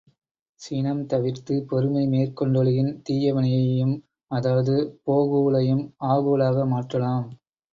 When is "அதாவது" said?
4.31-4.75